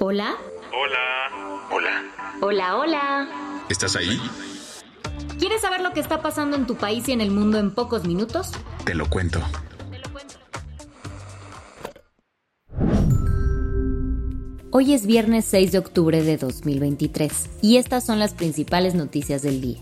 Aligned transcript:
Hola. 0.00 0.36
Hola. 0.72 1.66
Hola. 1.72 2.04
Hola, 2.40 2.76
hola. 2.76 3.64
¿Estás 3.68 3.96
ahí? 3.96 4.20
¿Quieres 5.40 5.60
saber 5.60 5.80
lo 5.80 5.92
que 5.92 5.98
está 5.98 6.22
pasando 6.22 6.56
en 6.56 6.68
tu 6.68 6.76
país 6.76 7.08
y 7.08 7.12
en 7.12 7.20
el 7.20 7.32
mundo 7.32 7.58
en 7.58 7.74
pocos 7.74 8.04
minutos? 8.06 8.52
Te 8.84 8.94
lo 8.94 9.10
cuento. 9.10 9.40
Hoy 14.70 14.94
es 14.94 15.04
viernes 15.04 15.46
6 15.46 15.72
de 15.72 15.78
octubre 15.78 16.22
de 16.22 16.36
2023 16.36 17.50
y 17.60 17.78
estas 17.78 18.06
son 18.06 18.20
las 18.20 18.34
principales 18.34 18.94
noticias 18.94 19.42
del 19.42 19.60
día. 19.60 19.78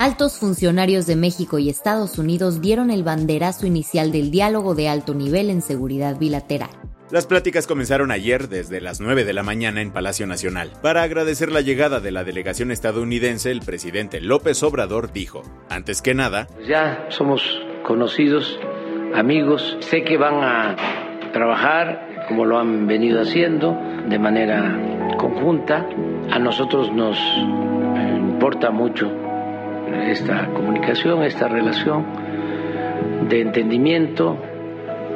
Altos 0.00 0.38
funcionarios 0.38 1.06
de 1.06 1.14
México 1.14 1.58
y 1.58 1.68
Estados 1.68 2.18
Unidos 2.18 2.62
dieron 2.62 2.90
el 2.90 3.02
banderazo 3.02 3.66
inicial 3.66 4.12
del 4.12 4.30
diálogo 4.30 4.74
de 4.74 4.88
alto 4.88 5.12
nivel 5.12 5.50
en 5.50 5.60
seguridad 5.60 6.18
bilateral. 6.18 6.70
Las 7.10 7.26
pláticas 7.26 7.66
comenzaron 7.66 8.10
ayer 8.10 8.48
desde 8.48 8.80
las 8.80 9.02
9 9.02 9.26
de 9.26 9.34
la 9.34 9.42
mañana 9.42 9.82
en 9.82 9.92
Palacio 9.92 10.26
Nacional. 10.26 10.72
Para 10.80 11.02
agradecer 11.02 11.52
la 11.52 11.60
llegada 11.60 12.00
de 12.00 12.12
la 12.12 12.24
delegación 12.24 12.70
estadounidense, 12.70 13.50
el 13.50 13.60
presidente 13.60 14.22
López 14.22 14.62
Obrador 14.62 15.12
dijo, 15.12 15.42
antes 15.68 16.00
que 16.00 16.14
nada, 16.14 16.46
Ya 16.66 17.04
somos 17.10 17.42
conocidos, 17.86 18.58
amigos. 19.14 19.76
Sé 19.80 20.02
que 20.02 20.16
van 20.16 20.42
a 20.42 20.76
trabajar 21.34 22.24
como 22.26 22.46
lo 22.46 22.58
han 22.58 22.86
venido 22.86 23.20
haciendo, 23.20 23.78
de 24.08 24.18
manera 24.18 24.80
conjunta. 25.18 25.86
A 26.30 26.38
nosotros 26.38 26.90
nos 26.90 27.18
eh, 27.18 28.16
importa 28.18 28.70
mucho 28.70 29.29
esta 29.94 30.46
comunicación, 30.52 31.22
esta 31.22 31.48
relación 31.48 32.06
de 33.28 33.40
entendimiento 33.40 34.36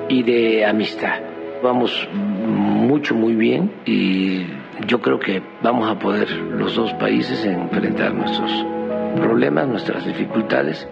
y 0.09 0.23
de 0.23 0.65
amistad. 0.65 1.21
Vamos 1.63 2.09
mucho, 2.13 3.15
muy 3.15 3.35
bien 3.35 3.73
y 3.87 4.47
yo 4.87 5.01
creo 5.01 5.19
que 5.19 5.43
vamos 5.63 5.91
a 5.91 5.99
poder 5.99 6.31
los 6.31 6.75
dos 6.75 6.93
países 6.95 7.45
enfrentar 7.45 8.13
nuestros 8.15 8.51
problemas, 9.17 9.69
nuestras 9.69 10.05
dificultades 10.05 10.87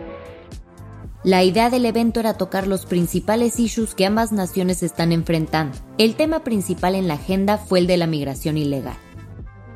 La 1.25 1.45
idea 1.45 1.71
del 1.71 1.87
evento 1.87 2.21
era 2.21 2.35
tocar 2.35 2.67
los 2.67 2.87
principales 2.87 3.61
issues 3.61 3.95
que 3.95 4.07
ambas 4.07 4.33
naciones 4.33 4.83
están 4.83 5.13
enfrentando. 5.13 5.79
El 5.99 6.17
tema 6.17 6.43
principal 6.43 6.97
en 6.97 7.07
la 7.07 7.15
agenda 7.15 7.59
fue 7.59 7.79
el 7.79 7.87
de 7.87 7.97
la 7.97 8.09
migración 8.09 8.57
ilegal. 8.59 8.97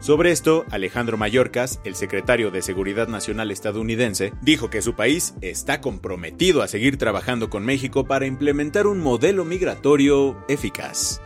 Sobre 0.00 0.30
esto, 0.30 0.64
Alejandro 0.70 1.16
Mayorkas, 1.16 1.80
el 1.84 1.94
secretario 1.94 2.50
de 2.50 2.62
Seguridad 2.62 3.08
Nacional 3.08 3.50
estadounidense, 3.50 4.32
dijo 4.42 4.70
que 4.70 4.82
su 4.82 4.94
país 4.94 5.34
está 5.40 5.80
comprometido 5.80 6.62
a 6.62 6.68
seguir 6.68 6.98
trabajando 6.98 7.50
con 7.50 7.64
México 7.64 8.04
para 8.04 8.26
implementar 8.26 8.86
un 8.86 9.00
modelo 9.00 9.44
migratorio 9.44 10.36
eficaz. 10.48 11.20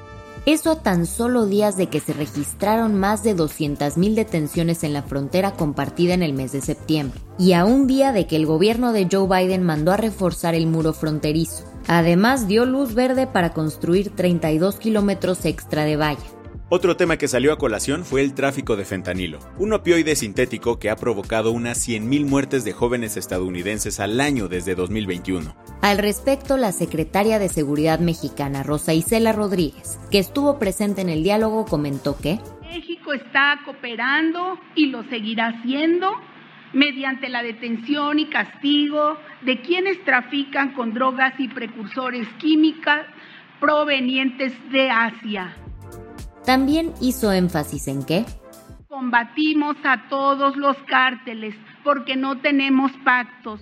Eso 0.46 0.70
a 0.70 0.82
tan 0.82 1.04
solo 1.04 1.44
días 1.44 1.76
de 1.76 1.88
que 1.88 2.00
se 2.00 2.14
registraron 2.14 2.98
más 2.98 3.22
de 3.22 3.36
200.000 3.36 4.14
detenciones 4.14 4.84
en 4.84 4.94
la 4.94 5.02
frontera 5.02 5.52
compartida 5.52 6.14
en 6.14 6.22
el 6.22 6.32
mes 6.32 6.52
de 6.52 6.62
septiembre, 6.62 7.20
y 7.38 7.52
a 7.52 7.66
un 7.66 7.86
día 7.86 8.12
de 8.12 8.26
que 8.26 8.36
el 8.36 8.46
gobierno 8.46 8.94
de 8.94 9.06
Joe 9.10 9.28
Biden 9.28 9.62
mandó 9.62 9.92
a 9.92 9.98
reforzar 9.98 10.54
el 10.54 10.66
muro 10.66 10.94
fronterizo. 10.94 11.64
Además, 11.88 12.48
dio 12.48 12.64
luz 12.64 12.94
verde 12.94 13.26
para 13.26 13.52
construir 13.52 14.10
32 14.10 14.76
kilómetros 14.76 15.44
extra 15.44 15.84
de 15.84 15.96
valla. 15.96 16.39
Otro 16.72 16.96
tema 16.96 17.16
que 17.16 17.26
salió 17.26 17.52
a 17.52 17.58
colación 17.58 18.04
fue 18.04 18.22
el 18.22 18.32
tráfico 18.32 18.76
de 18.76 18.84
fentanilo, 18.84 19.40
un 19.58 19.72
opioide 19.72 20.14
sintético 20.14 20.78
que 20.78 20.88
ha 20.88 20.94
provocado 20.94 21.50
unas 21.50 21.84
100.000 21.88 22.26
muertes 22.26 22.64
de 22.64 22.72
jóvenes 22.72 23.16
estadounidenses 23.16 23.98
al 23.98 24.20
año 24.20 24.46
desde 24.46 24.76
2021. 24.76 25.52
Al 25.82 25.98
respecto, 25.98 26.56
la 26.56 26.70
secretaria 26.70 27.40
de 27.40 27.48
Seguridad 27.48 27.98
mexicana, 27.98 28.62
Rosa 28.62 28.94
Isela 28.94 29.32
Rodríguez, 29.32 29.98
que 30.12 30.20
estuvo 30.20 30.60
presente 30.60 31.00
en 31.00 31.08
el 31.08 31.24
diálogo, 31.24 31.64
comentó 31.64 32.16
que 32.16 32.38
México 32.62 33.14
está 33.14 33.58
cooperando 33.64 34.56
y 34.76 34.86
lo 34.86 35.02
seguirá 35.10 35.48
haciendo 35.48 36.08
mediante 36.72 37.28
la 37.30 37.42
detención 37.42 38.20
y 38.20 38.26
castigo 38.26 39.18
de 39.42 39.60
quienes 39.60 40.04
trafican 40.04 40.72
con 40.74 40.94
drogas 40.94 41.34
y 41.40 41.48
precursores 41.48 42.28
químicas 42.38 43.06
provenientes 43.58 44.52
de 44.70 44.88
Asia. 44.88 45.56
También 46.44 46.92
hizo 47.00 47.32
énfasis 47.32 47.88
en 47.88 48.04
que 48.04 48.24
Combatimos 49.00 49.76
a 49.84 50.08
todos 50.08 50.56
los 50.56 50.76
cárteles 50.88 51.54
porque 51.84 52.16
no 52.16 52.38
tenemos 52.40 52.92
pactos. 53.04 53.60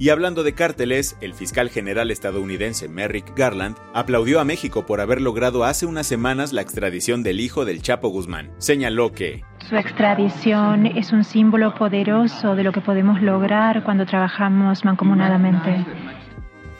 Y 0.00 0.08
hablando 0.08 0.42
de 0.42 0.54
cárteles, 0.54 1.16
el 1.20 1.34
fiscal 1.34 1.68
general 1.70 2.10
estadounidense 2.10 2.88
Merrick 2.88 3.36
Garland 3.36 3.76
aplaudió 3.94 4.40
a 4.40 4.44
México 4.44 4.86
por 4.86 5.00
haber 5.00 5.20
logrado 5.20 5.64
hace 5.64 5.86
unas 5.86 6.06
semanas 6.06 6.52
la 6.52 6.62
extradición 6.62 7.22
del 7.22 7.40
hijo 7.40 7.64
del 7.64 7.82
Chapo 7.82 8.08
Guzmán. 8.08 8.50
Señaló 8.58 9.12
que 9.12 9.42
Su 9.68 9.76
extradición 9.76 10.86
es 10.86 11.12
un 11.12 11.24
símbolo 11.24 11.74
poderoso 11.74 12.56
de 12.56 12.64
lo 12.64 12.72
que 12.72 12.80
podemos 12.80 13.20
lograr 13.20 13.84
cuando 13.84 14.06
trabajamos 14.06 14.84
mancomunadamente. 14.84 15.84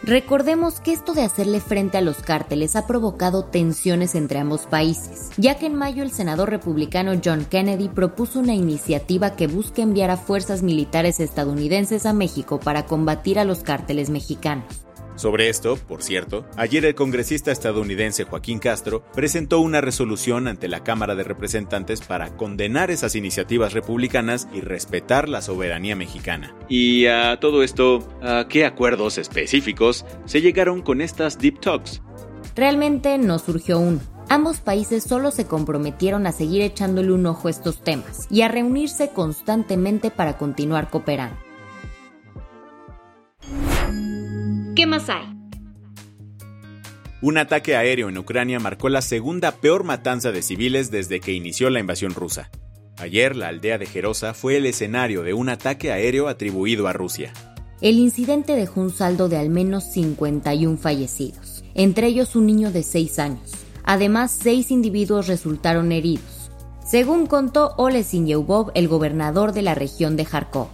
Recordemos 0.02 0.80
que 0.80 0.92
esto 0.92 1.12
de 1.12 1.22
hacerle 1.22 1.60
frente 1.60 1.98
a 1.98 2.00
los 2.00 2.18
cárteles 2.18 2.76
ha 2.76 2.86
provocado 2.86 3.44
tensiones 3.44 4.14
entre 4.14 4.38
ambos 4.38 4.62
países, 4.62 5.30
ya 5.36 5.58
que 5.58 5.66
en 5.66 5.74
mayo 5.74 6.04
el 6.04 6.12
senador 6.12 6.50
republicano 6.50 7.20
John 7.22 7.44
Kennedy 7.44 7.88
propuso 7.88 8.38
una 8.38 8.54
iniciativa 8.54 9.34
que 9.34 9.48
busca 9.48 9.82
enviar 9.82 10.10
a 10.10 10.16
fuerzas 10.16 10.62
militares 10.62 11.18
estadounidenses 11.18 12.06
a 12.06 12.12
México 12.12 12.60
para 12.60 12.86
combatir 12.86 13.38
a 13.38 13.44
los 13.44 13.64
cárteles 13.64 14.08
mexicanos. 14.08 14.87
Sobre 15.18 15.48
esto, 15.48 15.76
por 15.76 16.04
cierto, 16.04 16.46
ayer 16.56 16.84
el 16.84 16.94
congresista 16.94 17.50
estadounidense 17.50 18.22
Joaquín 18.22 18.60
Castro 18.60 19.02
presentó 19.12 19.58
una 19.58 19.80
resolución 19.80 20.46
ante 20.46 20.68
la 20.68 20.84
Cámara 20.84 21.16
de 21.16 21.24
Representantes 21.24 22.02
para 22.02 22.36
condenar 22.36 22.92
esas 22.92 23.16
iniciativas 23.16 23.72
republicanas 23.72 24.46
y 24.54 24.60
respetar 24.60 25.28
la 25.28 25.42
soberanía 25.42 25.96
mexicana. 25.96 26.54
Y 26.68 27.06
a 27.06 27.40
todo 27.40 27.64
esto, 27.64 28.08
¿a 28.22 28.46
qué 28.48 28.64
acuerdos 28.64 29.18
específicos 29.18 30.06
se 30.24 30.40
llegaron 30.40 30.82
con 30.82 31.00
estas 31.00 31.36
Deep 31.36 31.60
Talks? 31.62 32.00
Realmente 32.54 33.18
no 33.18 33.40
surgió 33.40 33.80
uno. 33.80 33.98
Ambos 34.28 34.60
países 34.60 35.02
solo 35.02 35.32
se 35.32 35.46
comprometieron 35.46 36.28
a 36.28 36.32
seguir 36.32 36.62
echándole 36.62 37.10
un 37.10 37.26
ojo 37.26 37.48
a 37.48 37.50
estos 37.50 37.82
temas 37.82 38.28
y 38.30 38.42
a 38.42 38.48
reunirse 38.48 39.08
constantemente 39.08 40.12
para 40.12 40.38
continuar 40.38 40.90
cooperando. 40.90 41.47
¿Qué 44.78 44.86
más 44.86 45.08
hay? 45.08 45.26
Un 47.20 47.36
ataque 47.36 47.74
aéreo 47.74 48.10
en 48.10 48.16
Ucrania 48.16 48.60
marcó 48.60 48.88
la 48.88 49.02
segunda 49.02 49.50
peor 49.56 49.82
matanza 49.82 50.30
de 50.30 50.40
civiles 50.40 50.92
desde 50.92 51.18
que 51.18 51.32
inició 51.32 51.68
la 51.68 51.80
invasión 51.80 52.14
rusa. 52.14 52.48
Ayer, 52.96 53.34
la 53.34 53.48
aldea 53.48 53.78
de 53.78 53.86
Jerosa 53.86 54.34
fue 54.34 54.56
el 54.56 54.66
escenario 54.66 55.24
de 55.24 55.34
un 55.34 55.48
ataque 55.48 55.90
aéreo 55.90 56.28
atribuido 56.28 56.86
a 56.86 56.92
Rusia. 56.92 57.32
El 57.80 57.98
incidente 57.98 58.54
dejó 58.54 58.80
un 58.80 58.90
saldo 58.90 59.28
de 59.28 59.38
al 59.38 59.50
menos 59.50 59.82
51 59.90 60.76
fallecidos, 60.78 61.64
entre 61.74 62.06
ellos 62.06 62.36
un 62.36 62.46
niño 62.46 62.70
de 62.70 62.84
6 62.84 63.18
años. 63.18 63.50
Además, 63.82 64.30
seis 64.30 64.70
individuos 64.70 65.26
resultaron 65.26 65.90
heridos. 65.90 66.52
Según 66.86 67.26
contó 67.26 67.74
Olesin 67.78 68.28
Yeubov, 68.28 68.70
el 68.76 68.86
gobernador 68.86 69.52
de 69.52 69.62
la 69.62 69.74
región 69.74 70.16
de 70.16 70.24
Kharkov. 70.24 70.68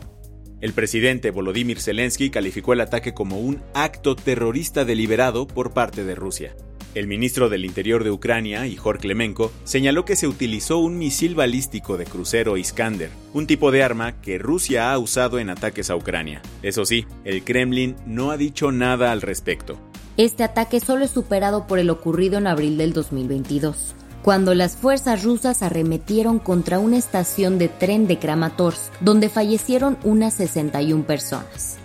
El 0.64 0.72
presidente 0.72 1.30
Volodymyr 1.30 1.78
Zelensky 1.78 2.30
calificó 2.30 2.72
el 2.72 2.80
ataque 2.80 3.12
como 3.12 3.38
un 3.38 3.60
acto 3.74 4.16
terrorista 4.16 4.86
deliberado 4.86 5.46
por 5.46 5.74
parte 5.74 6.04
de 6.04 6.14
Rusia. 6.14 6.56
El 6.94 7.06
ministro 7.06 7.50
del 7.50 7.66
Interior 7.66 8.02
de 8.02 8.10
Ucrania, 8.10 8.66
Igor 8.66 8.98
Klemenko, 8.98 9.52
señaló 9.64 10.06
que 10.06 10.16
se 10.16 10.26
utilizó 10.26 10.78
un 10.78 10.96
misil 10.96 11.34
balístico 11.34 11.98
de 11.98 12.06
crucero 12.06 12.56
Iskander, 12.56 13.10
un 13.34 13.46
tipo 13.46 13.72
de 13.72 13.82
arma 13.82 14.22
que 14.22 14.38
Rusia 14.38 14.90
ha 14.90 14.98
usado 14.98 15.38
en 15.38 15.50
ataques 15.50 15.90
a 15.90 15.96
Ucrania. 15.96 16.40
Eso 16.62 16.86
sí, 16.86 17.04
el 17.26 17.44
Kremlin 17.44 17.96
no 18.06 18.30
ha 18.30 18.38
dicho 18.38 18.72
nada 18.72 19.12
al 19.12 19.20
respecto. 19.20 19.78
Este 20.16 20.44
ataque 20.44 20.80
solo 20.80 21.04
es 21.04 21.10
superado 21.10 21.66
por 21.66 21.78
el 21.78 21.90
ocurrido 21.90 22.38
en 22.38 22.46
abril 22.46 22.78
del 22.78 22.94
2022. 22.94 23.96
Cuando 24.24 24.54
las 24.54 24.74
fuerzas 24.74 25.22
rusas 25.22 25.62
arremetieron 25.62 26.38
contra 26.38 26.78
una 26.78 26.96
estación 26.96 27.58
de 27.58 27.68
tren 27.68 28.06
de 28.06 28.18
Kramatorsk, 28.18 28.90
donde 29.00 29.28
fallecieron 29.28 29.98
unas 30.02 30.32
61 30.32 31.04
personas. 31.04 31.78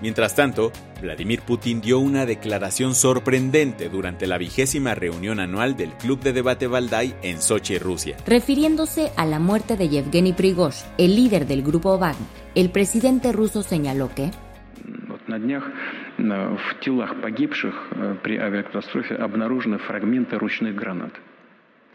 Mientras 0.00 0.36
tanto, 0.36 0.70
Vladimir 1.02 1.42
Putin 1.42 1.80
dio 1.80 1.98
una 1.98 2.26
declaración 2.26 2.94
sorprendente 2.94 3.88
durante 3.88 4.28
la 4.28 4.38
vigésima 4.38 4.94
reunión 4.94 5.40
anual 5.40 5.76
del 5.76 5.90
Club 5.94 6.20
de 6.20 6.32
Debate 6.32 6.68
Valdai 6.68 7.16
en 7.22 7.42
Sochi, 7.42 7.76
Rusia. 7.78 8.16
Refiriéndose 8.24 9.10
a 9.16 9.26
la 9.26 9.40
muerte 9.40 9.76
de 9.76 9.88
Yevgeny 9.88 10.32
Prigozhin, 10.32 10.86
el 10.96 11.16
líder 11.16 11.48
del 11.48 11.64
grupo 11.64 11.98
Wagner, 11.98 12.28
el 12.54 12.70
presidente 12.70 13.32
ruso 13.32 13.64
señaló 13.64 14.14
que 14.14 14.30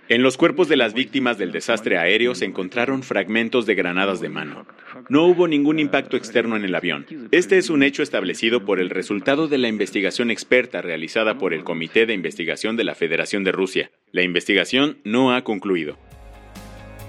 en 0.07 0.21
los 0.21 0.37
cuerpos 0.37 0.69
de 0.69 0.77
las 0.77 0.93
víctimas 0.93 1.37
del 1.37 1.51
desastre 1.51 1.97
aéreo 1.97 2.35
se 2.35 2.45
encontraron 2.45 3.01
fragmentos 3.01 3.65
de 3.65 3.73
granadas 3.73 4.21
de 4.21 4.29
mano. 4.29 4.67
No 5.09 5.25
hubo 5.25 5.47
ningún 5.47 5.79
impacto 5.79 6.15
externo 6.15 6.55
en 6.55 6.63
el 6.63 6.75
avión. 6.75 7.05
Este 7.31 7.57
es 7.57 7.71
un 7.71 7.81
hecho 7.81 8.03
establecido 8.03 8.65
por 8.65 8.79
el 8.79 8.91
resultado 8.91 9.47
de 9.47 9.57
la 9.57 9.67
investigación 9.67 10.29
experta 10.29 10.81
realizada 10.81 11.37
por 11.37 11.53
el 11.53 11.63
Comité 11.63 12.05
de 12.05 12.13
Investigación 12.13 12.77
de 12.77 12.83
la 12.83 12.93
Federación 12.93 13.43
de 13.43 13.51
Rusia. 13.51 13.91
La 14.11 14.21
investigación 14.21 14.99
no 15.03 15.33
ha 15.33 15.43
concluido. 15.43 15.97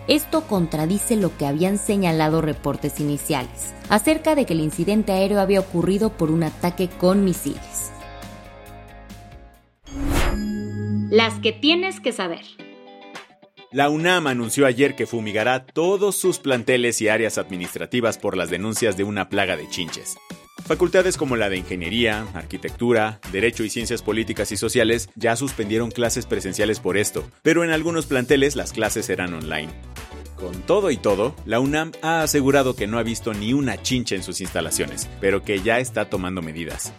Esto 0.09 0.47
contradice 0.47 1.17
lo 1.17 1.37
que 1.37 1.47
habían 1.47 1.79
señalado 1.79 2.41
reportes 2.41 3.01
iniciales, 3.01 3.75
acerca 3.89 4.35
de 4.35 4.47
que 4.47 4.53
el 4.53 4.61
incidente 4.61 5.13
aéreo 5.13 5.41
había 5.41 5.61
ocurrido 5.61 6.17
por 6.17 6.31
un 6.31 6.45
ataque 6.45 6.89
con 6.89 7.25
misiles. 7.25 7.93
Las 11.11 11.35
que 11.41 11.53
tienes 11.53 12.01
que 12.01 12.13
saber. 12.13 12.45
La 13.77 13.91
UNAM 13.91 14.27
anunció 14.27 14.65
ayer 14.65 14.97
que 14.97 15.07
fumigará 15.07 15.67
todos 15.67 16.17
sus 16.17 16.39
planteles 16.39 17.03
y 17.03 17.09
áreas 17.09 17.37
administrativas 17.37 18.17
por 18.17 18.35
las 18.35 18.49
denuncias 18.49 18.97
de 18.97 19.05
una 19.05 19.29
plaga 19.29 19.55
de 19.55 19.69
chinches. 19.69 20.17
Facultades 20.65 21.19
como 21.19 21.37
la 21.37 21.51
de 21.51 21.59
Ingeniería, 21.59 22.27
Arquitectura, 22.33 23.21
Derecho 23.33 23.65
y 23.65 23.69
Ciencias 23.69 24.01
Políticas 24.01 24.51
y 24.51 24.57
Sociales 24.57 25.11
ya 25.15 25.37
suspendieron 25.37 25.91
clases 25.91 26.25
presenciales 26.25 26.81
por 26.81 26.97
esto, 26.97 27.31
pero 27.43 27.65
en 27.65 27.71
algunos 27.71 28.07
planteles 28.07 28.57
las 28.57 28.73
clases 28.73 29.05
serán 29.05 29.35
online. 29.35 29.69
Con 30.37 30.63
todo 30.63 30.91
y 30.91 30.97
todo, 30.97 31.37
la 31.45 31.61
UNAM 31.61 31.93
ha 32.01 32.23
asegurado 32.23 32.77
que 32.77 32.87
no 32.87 32.99
ha 32.99 33.03
visto 33.03 33.35
ni 33.35 33.53
una 33.53 33.83
chincha 33.83 34.15
en 34.15 34.23
sus 34.23 34.41
instalaciones, 34.41 35.07
pero 35.21 35.43
que 35.43 35.61
ya 35.61 35.81
está 35.81 36.09
tomando 36.09 36.41
medidas 36.41 36.95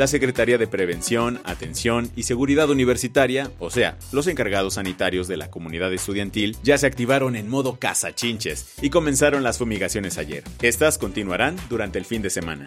la 0.00 0.06
Secretaría 0.06 0.56
de 0.56 0.66
Prevención, 0.66 1.40
Atención 1.44 2.10
y 2.16 2.22
Seguridad 2.22 2.70
Universitaria, 2.70 3.50
o 3.58 3.68
sea, 3.68 3.98
los 4.12 4.28
encargados 4.28 4.74
sanitarios 4.74 5.28
de 5.28 5.36
la 5.36 5.50
comunidad 5.50 5.92
estudiantil, 5.92 6.56
ya 6.62 6.78
se 6.78 6.86
activaron 6.86 7.36
en 7.36 7.50
modo 7.50 7.78
cazachinches 7.78 8.76
y 8.80 8.88
comenzaron 8.88 9.42
las 9.42 9.58
fumigaciones 9.58 10.16
ayer. 10.16 10.42
Estas 10.62 10.96
continuarán 10.96 11.56
durante 11.68 11.98
el 11.98 12.06
fin 12.06 12.22
de 12.22 12.30
semana. 12.30 12.66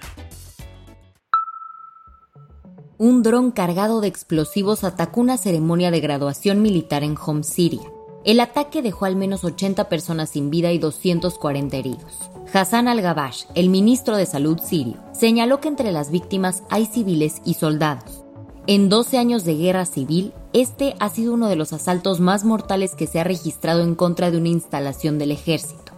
Un 3.00 3.24
dron 3.24 3.50
cargado 3.50 4.00
de 4.00 4.10
explosivos 4.10 4.84
atacó 4.84 5.22
una 5.22 5.40
ceremonia 5.40 5.90
de 5.90 6.02
graduación 6.02 6.62
militar 6.62 7.04
en 7.04 7.16
Home, 7.20 7.42
Siria. 7.42 7.93
El 8.26 8.40
ataque 8.40 8.82
dejó 8.82 9.04
al 9.04 9.18
menos 9.18 9.44
80 9.44 9.90
personas 9.90 10.30
sin 10.30 10.50
vida 10.50 10.72
y 10.72 10.78
240 10.78 11.76
heridos. 11.76 12.30
Hassan 12.54 12.88
al-Gabash, 12.88 13.46
el 13.54 13.70
ministro 13.70 14.16
de 14.16 14.26
Salud 14.26 14.60
sirio, 14.60 14.96
señaló 15.12 15.60
que 15.60 15.68
entre 15.68 15.92
las 15.92 16.10
víctimas 16.10 16.64
hay 16.70 16.86
civiles 16.86 17.42
y 17.44 17.56
soldados. 17.56 18.24
En 18.66 18.88
12 18.88 19.18
años 19.18 19.44
de 19.44 19.56
guerra 19.56 19.86
civil, 19.86 20.34
este 20.54 20.96
ha 21.00 21.10
sido 21.10 21.34
uno 21.34 21.50
de 21.50 21.58
los 21.58 21.74
asaltos 21.74 22.22
más 22.22 22.46
mortales 22.46 22.96
que 22.96 23.08
se 23.08 23.20
ha 23.20 23.26
registrado 23.26 23.82
en 23.82 23.94
contra 23.94 24.32
de 24.32 24.38
una 24.38 24.50
instalación 24.50 25.20
del 25.20 25.32
ejército. 25.32 25.92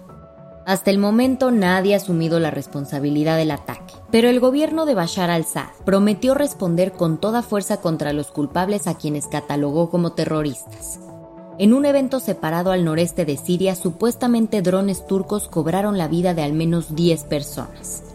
Hasta 0.65 0.89
el 0.89 0.97
momento 0.97 1.51
nadie 1.51 1.93
ha 1.93 1.97
asumido 1.97 2.39
la 2.39 2.49
responsabilidad 2.49 3.37
del 3.37 3.51
ataque, 3.51 3.93
pero 4.09 4.29
el 4.29 4.39
gobierno 4.39 4.87
de 4.87 4.95
Bashar 4.95 5.29
al-Assad 5.29 5.67
prometió 5.85 6.33
responder 6.33 6.93
con 6.93 7.19
toda 7.19 7.43
fuerza 7.43 7.81
contra 7.81 8.13
los 8.13 8.31
culpables 8.31 8.87
a 8.87 8.97
quienes 8.97 9.27
catalogó 9.27 9.91
como 9.91 10.13
terroristas. 10.13 10.99
En 11.57 11.73
un 11.73 11.85
evento 11.85 12.19
separado 12.19 12.71
al 12.71 12.83
noreste 12.83 13.23
de 13.23 13.37
Siria, 13.37 13.75
supuestamente 13.75 14.61
drones 14.61 15.07
turcos 15.07 15.47
cobraron 15.47 15.97
la 15.97 16.09
vida 16.09 16.33
de 16.33 16.43
al 16.43 16.51
menos 16.51 16.95
10 16.95 17.23
personas. 17.23 18.14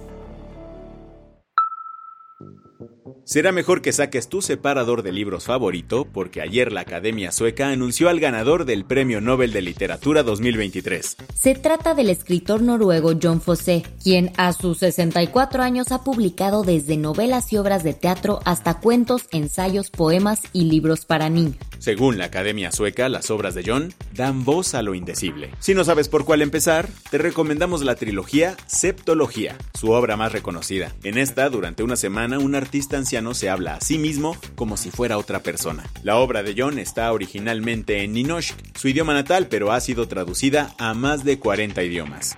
Será 3.25 3.53
mejor 3.53 3.81
que 3.81 3.93
saques 3.93 4.29
tu 4.29 4.43
separador 4.43 5.03
de 5.03 5.13
libros 5.13 5.45
favorito 5.45 6.05
porque 6.05 6.41
ayer 6.41 6.73
la 6.73 6.81
Academia 6.81 7.31
Sueca 7.31 7.69
anunció 7.69 8.09
al 8.09 8.19
ganador 8.19 8.65
del 8.65 8.85
Premio 8.85 9.21
Nobel 9.21 9.53
de 9.53 9.63
Literatura 9.63 10.23
2023. 10.23 11.17
Se 11.35 11.55
trata 11.55 11.95
del 11.95 12.11
escritor 12.11 12.63
noruego 12.63 13.13
John 13.23 13.41
Fosse, 13.41 13.85
quien 14.03 14.33
a 14.37 14.53
sus 14.53 14.79
64 14.79 15.63
años 15.63 15.93
ha 15.93 16.03
publicado 16.03 16.65
desde 16.65 16.97
novelas 16.97 17.53
y 17.53 17.59
obras 17.59 17.85
de 17.85 17.95
teatro 17.95 18.41
hasta 18.45 18.81
cuentos, 18.81 19.29
ensayos, 19.31 19.91
poemas 19.91 20.41
y 20.53 20.65
libros 20.65 21.05
para 21.05 21.29
niños. 21.29 21.57
Según 21.79 22.19
la 22.19 22.27
Academia 22.27 22.73
Sueca, 22.73 23.09
las 23.09 23.31
obras 23.31 23.55
de 23.55 23.63
John 23.65 23.95
dan 24.13 24.45
voz 24.45 24.75
a 24.75 24.83
lo 24.83 24.95
indecible. 24.95 25.51
Si 25.61 25.73
no 25.73 25.83
sabes 25.83 26.09
por 26.09 26.27
cuál 26.27 26.43
empezar, 26.43 26.89
te 27.11 27.17
recomendamos 27.17 27.83
la 27.85 27.95
trilogía 27.95 28.55
Septología, 28.67 29.57
su 29.73 29.91
obra 29.91 30.19
más 30.19 30.33
reconocida. 30.33 30.93
En 31.05 31.17
esta, 31.17 31.49
durante 31.49 31.83
una 31.83 31.97
semana, 31.97 32.39
un 32.39 32.55
artista 32.55 32.70
anciano 32.93 33.35
se 33.35 33.51
habla 33.51 33.75
a 33.75 33.81
sí 33.81 33.99
mismo 33.99 34.37
como 34.55 34.77
si 34.77 34.91
fuera 34.91 35.19
otra 35.19 35.43
persona. 35.43 35.85
La 36.03 36.17
obra 36.17 36.43
de 36.43 36.55
John 36.57 36.79
está 36.79 37.13
originalmente 37.13 38.03
en 38.03 38.13
Ninoshk, 38.13 38.57
su 38.77 38.89
idioma 38.89 39.15
natal, 39.15 39.49
pero 39.49 39.73
ha 39.73 39.81
sido 39.81 40.09
traducida 40.09 40.75
a 40.79 40.95
más 40.95 41.25
de 41.25 41.39
40 41.39 41.83
idiomas. 41.83 42.37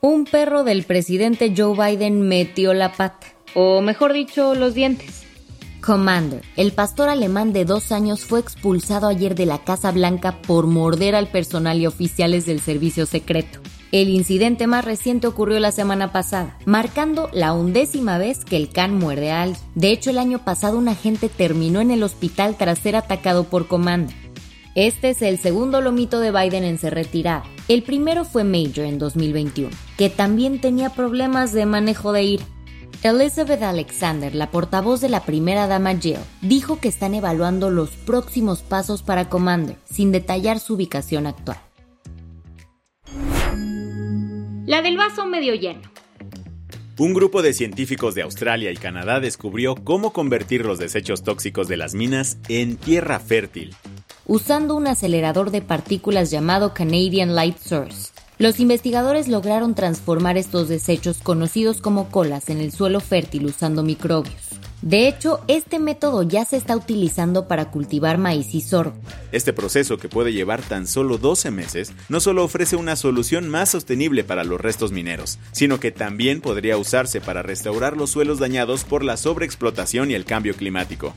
Un 0.00 0.24
perro 0.26 0.62
del 0.62 0.84
presidente 0.84 1.52
Joe 1.56 1.74
Biden 1.74 2.28
metió 2.28 2.72
la 2.72 2.92
pata, 2.92 3.26
o 3.54 3.80
mejor 3.80 4.12
dicho, 4.12 4.54
los 4.54 4.74
dientes. 4.74 5.24
Commander, 5.80 6.42
el 6.56 6.72
pastor 6.72 7.08
alemán 7.08 7.52
de 7.52 7.64
dos 7.64 7.92
años, 7.92 8.24
fue 8.24 8.40
expulsado 8.40 9.08
ayer 9.08 9.34
de 9.34 9.46
la 9.46 9.64
Casa 9.64 9.90
Blanca 9.90 10.40
por 10.42 10.66
morder 10.66 11.14
al 11.14 11.28
personal 11.28 11.80
y 11.80 11.86
oficiales 11.86 12.46
del 12.46 12.60
servicio 12.60 13.06
secreto. 13.06 13.60
El 13.90 14.10
incidente 14.10 14.66
más 14.66 14.84
reciente 14.84 15.26
ocurrió 15.26 15.58
la 15.60 15.72
semana 15.72 16.12
pasada, 16.12 16.58
marcando 16.66 17.30
la 17.32 17.54
undécima 17.54 18.18
vez 18.18 18.44
que 18.44 18.56
el 18.56 18.68
can 18.68 18.94
muerde 18.94 19.30
a 19.30 19.42
alguien. 19.42 19.60
De 19.74 19.90
hecho, 19.90 20.10
el 20.10 20.18
año 20.18 20.44
pasado 20.44 20.76
un 20.76 20.88
agente 20.88 21.30
terminó 21.30 21.80
en 21.80 21.90
el 21.90 22.02
hospital 22.02 22.56
tras 22.58 22.80
ser 22.80 22.96
atacado 22.96 23.44
por 23.44 23.66
Commander. 23.66 24.14
Este 24.74 25.10
es 25.10 25.22
el 25.22 25.38
segundo 25.38 25.80
lomito 25.80 26.20
de 26.20 26.32
Biden 26.32 26.64
en 26.64 26.76
ser 26.76 26.94
retirado. 26.94 27.44
El 27.66 27.82
primero 27.82 28.26
fue 28.26 28.44
Major 28.44 28.84
en 28.84 28.98
2021, 28.98 29.70
que 29.96 30.10
también 30.10 30.60
tenía 30.60 30.90
problemas 30.90 31.54
de 31.54 31.64
manejo 31.64 32.12
de 32.12 32.24
ira. 32.24 32.44
Elizabeth 33.02 33.62
Alexander, 33.62 34.34
la 34.34 34.50
portavoz 34.50 35.00
de 35.00 35.08
la 35.08 35.22
primera 35.22 35.66
dama 35.66 35.94
Jill, 35.96 36.18
dijo 36.42 36.78
que 36.78 36.88
están 36.88 37.14
evaluando 37.14 37.70
los 37.70 37.90
próximos 37.90 38.60
pasos 38.60 39.02
para 39.02 39.30
Commander, 39.30 39.76
sin 39.90 40.12
detallar 40.12 40.60
su 40.60 40.74
ubicación 40.74 41.26
actual. 41.26 41.58
La 44.78 44.82
del 44.82 44.96
vaso 44.96 45.26
medio 45.26 45.56
lleno. 45.56 45.80
Un 46.98 47.12
grupo 47.12 47.42
de 47.42 47.52
científicos 47.52 48.14
de 48.14 48.22
Australia 48.22 48.70
y 48.70 48.76
Canadá 48.76 49.18
descubrió 49.18 49.74
cómo 49.74 50.12
convertir 50.12 50.64
los 50.64 50.78
desechos 50.78 51.24
tóxicos 51.24 51.66
de 51.66 51.76
las 51.76 51.96
minas 51.96 52.38
en 52.48 52.76
tierra 52.76 53.18
fértil. 53.18 53.74
Usando 54.24 54.76
un 54.76 54.86
acelerador 54.86 55.50
de 55.50 55.62
partículas 55.62 56.30
llamado 56.30 56.74
Canadian 56.74 57.34
Light 57.34 57.58
Source, 57.58 58.12
los 58.38 58.60
investigadores 58.60 59.26
lograron 59.26 59.74
transformar 59.74 60.38
estos 60.38 60.68
desechos 60.68 61.18
conocidos 61.24 61.80
como 61.80 62.08
colas 62.08 62.48
en 62.48 62.60
el 62.60 62.70
suelo 62.70 63.00
fértil 63.00 63.46
usando 63.46 63.82
microbios. 63.82 64.47
De 64.82 65.08
hecho, 65.08 65.40
este 65.48 65.78
método 65.78 66.22
ya 66.22 66.44
se 66.44 66.56
está 66.56 66.76
utilizando 66.76 67.48
para 67.48 67.70
cultivar 67.70 68.16
maíz 68.18 68.54
y 68.54 68.60
sorgo. 68.60 68.96
Este 69.32 69.52
proceso, 69.52 69.98
que 69.98 70.08
puede 70.08 70.32
llevar 70.32 70.62
tan 70.62 70.86
solo 70.86 71.18
12 71.18 71.50
meses, 71.50 71.92
no 72.08 72.20
solo 72.20 72.44
ofrece 72.44 72.76
una 72.76 72.94
solución 72.94 73.48
más 73.48 73.70
sostenible 73.70 74.22
para 74.22 74.44
los 74.44 74.60
restos 74.60 74.92
mineros, 74.92 75.38
sino 75.52 75.80
que 75.80 75.90
también 75.90 76.40
podría 76.40 76.76
usarse 76.76 77.20
para 77.20 77.42
restaurar 77.42 77.96
los 77.96 78.10
suelos 78.10 78.38
dañados 78.38 78.84
por 78.84 79.02
la 79.02 79.16
sobreexplotación 79.16 80.10
y 80.10 80.14
el 80.14 80.24
cambio 80.24 80.54
climático. 80.54 81.12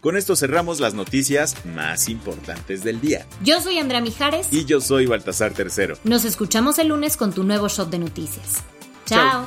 Con 0.00 0.18
esto 0.18 0.36
cerramos 0.36 0.80
las 0.80 0.92
noticias 0.92 1.64
más 1.64 2.10
importantes 2.10 2.84
del 2.84 3.00
día. 3.00 3.26
Yo 3.42 3.62
soy 3.62 3.78
Andrea 3.78 4.02
Mijares. 4.02 4.48
Y 4.50 4.66
yo 4.66 4.82
soy 4.82 5.06
Baltasar 5.06 5.54
Tercero. 5.54 5.96
Nos 6.04 6.26
escuchamos 6.26 6.78
el 6.78 6.88
lunes 6.88 7.16
con 7.16 7.32
tu 7.32 7.42
nuevo 7.42 7.68
shot 7.68 7.88
de 7.88 7.98
noticias. 7.98 8.62
Chao. 9.06 9.46